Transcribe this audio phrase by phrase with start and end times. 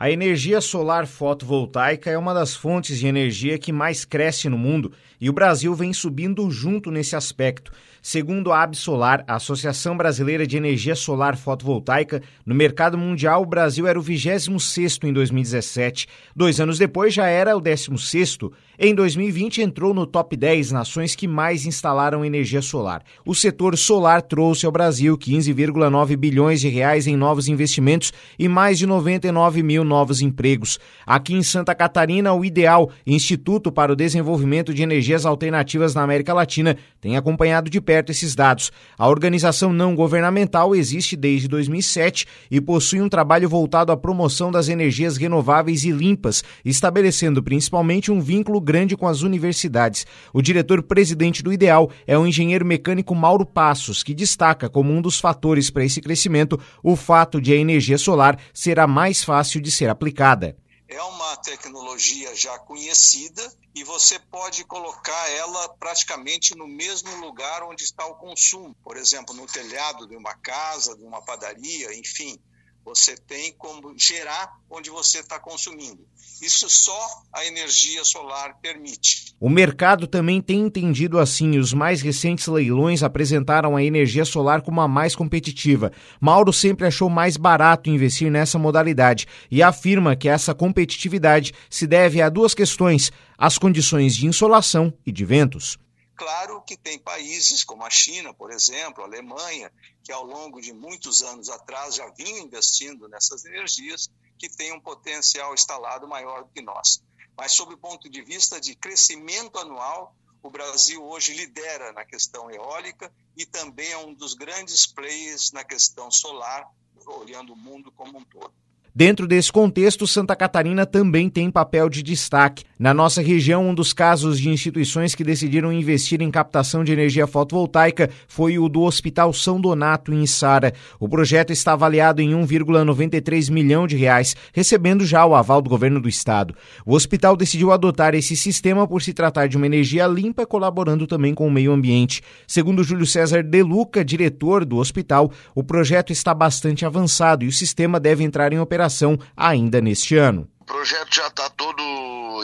[0.00, 4.92] A energia solar fotovoltaica é uma das fontes de energia que mais cresce no mundo
[5.20, 7.70] e o Brasil vem subindo junto nesse aspecto.
[8.00, 13.86] Segundo a Absolar, a Associação Brasileira de Energia Solar Fotovoltaica, no mercado mundial o Brasil
[13.86, 16.08] era o 26º em 2017.
[16.34, 18.50] Dois anos depois já era o 16º.
[18.78, 23.02] Em 2020 entrou no top 10 nações que mais instalaram energia solar.
[23.26, 28.78] O setor solar trouxe ao Brasil 15,9 bilhões de reais em novos investimentos e mais
[28.78, 30.78] de 99 mil novos empregos.
[31.04, 36.32] Aqui em Santa Catarina, o Ideal, Instituto para o Desenvolvimento de Energias Alternativas na América
[36.32, 38.70] Latina, tem acompanhado de perto esses dados.
[38.96, 44.68] A organização não governamental existe desde 2007 e possui um trabalho voltado à promoção das
[44.68, 50.06] energias renováveis e limpas, estabelecendo principalmente um vínculo grande com as universidades.
[50.32, 55.18] O diretor-presidente do Ideal é o engenheiro mecânico Mauro Passos, que destaca como um dos
[55.18, 59.79] fatores para esse crescimento o fato de a energia solar ser mais fácil de ser
[59.88, 60.56] aplicada.
[60.88, 67.84] É uma tecnologia já conhecida e você pode colocar ela praticamente no mesmo lugar onde
[67.84, 68.74] está o consumo.
[68.82, 72.36] Por exemplo, no telhado de uma casa, de uma padaria, enfim.
[72.84, 76.06] Você tem como gerar onde você está consumindo.
[76.42, 79.34] Isso só a energia solar permite.
[79.38, 81.58] O mercado também tem entendido assim.
[81.58, 85.92] Os mais recentes leilões apresentaram a energia solar como a mais competitiva.
[86.20, 92.22] Mauro sempre achou mais barato investir nessa modalidade e afirma que essa competitividade se deve
[92.22, 95.78] a duas questões: as condições de insolação e de ventos.
[96.20, 99.72] Claro que tem países como a China, por exemplo, a Alemanha,
[100.04, 104.80] que ao longo de muitos anos atrás já vinham investindo nessas energias, que têm um
[104.80, 107.02] potencial instalado maior do que nós.
[107.34, 112.50] Mas, sob o ponto de vista de crescimento anual, o Brasil hoje lidera na questão
[112.50, 116.68] eólica e também é um dos grandes players na questão solar,
[117.06, 118.52] olhando o mundo como um todo.
[118.94, 122.66] Dentro desse contexto, Santa Catarina também tem papel de destaque.
[122.80, 127.26] Na nossa região, um dos casos de instituições que decidiram investir em captação de energia
[127.26, 130.72] fotovoltaica foi o do Hospital São Donato, em Sara.
[130.98, 136.00] O projeto está avaliado em 1,93 milhão de reais, recebendo já o aval do governo
[136.00, 136.54] do estado.
[136.86, 141.34] O hospital decidiu adotar esse sistema por se tratar de uma energia limpa, colaborando também
[141.34, 142.22] com o meio ambiente.
[142.48, 148.00] Segundo Júlio César Deluca, diretor do hospital, o projeto está bastante avançado e o sistema
[148.00, 150.48] deve entrar em operação ainda neste ano.
[150.62, 151.82] O projeto já está todo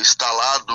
[0.00, 0.74] instalado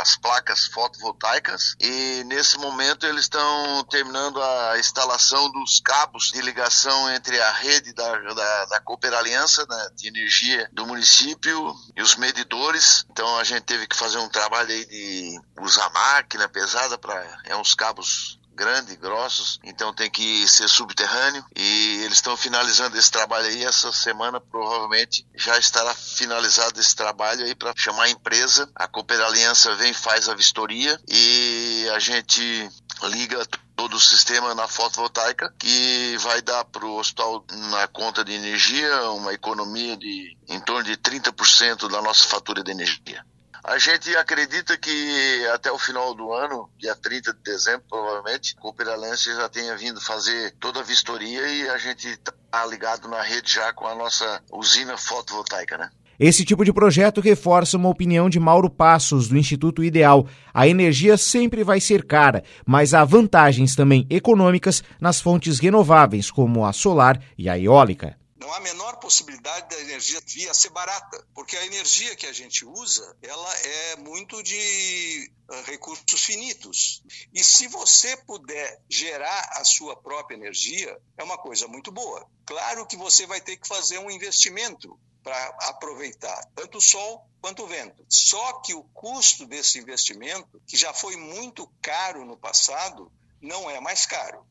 [0.00, 7.10] as placas fotovoltaicas e nesse momento eles estão terminando a instalação dos cabos de ligação
[7.12, 12.16] entre a rede da, da, da Cooper Aliança né, de energia do município e os
[12.16, 13.04] medidores.
[13.10, 17.56] Então a gente teve que fazer um trabalho aí de usar máquina pesada para é
[17.56, 23.46] uns cabos grandes, grossos, então tem que ser subterrâneo e eles estão finalizando esse trabalho
[23.46, 28.86] aí essa semana provavelmente já estará finalizado esse trabalho aí para chamar a empresa, a
[28.86, 32.70] Cooper Aliança vem faz a vistoria e a gente
[33.04, 38.34] liga todo o sistema na fotovoltaica que vai dar para o hospital na conta de
[38.34, 43.24] energia uma economia de em torno de 30% da nossa fatura de energia.
[43.62, 48.60] A gente acredita que até o final do ano, dia 30 de dezembro, provavelmente, o
[48.60, 52.32] Cooperalance já tenha vindo fazer toda a vistoria e a gente está
[52.66, 55.90] ligado na rede já com a nossa usina fotovoltaica, né?
[56.18, 60.26] Esse tipo de projeto reforça uma opinião de Mauro Passos, do Instituto Ideal.
[60.52, 66.66] A energia sempre vai ser cara, mas há vantagens também econômicas nas fontes renováveis, como
[66.66, 71.22] a solar e a eólica não há a menor possibilidade da energia via ser barata,
[71.34, 77.02] porque a energia que a gente usa, ela é muito de uh, recursos finitos.
[77.34, 82.26] E se você puder gerar a sua própria energia, é uma coisa muito boa.
[82.46, 87.64] Claro que você vai ter que fazer um investimento para aproveitar tanto o sol quanto
[87.64, 88.02] o vento.
[88.08, 93.78] Só que o custo desse investimento, que já foi muito caro no passado, não é
[93.80, 94.46] mais caro.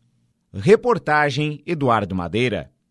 [0.53, 2.71] Reportagem Eduardo Madeira.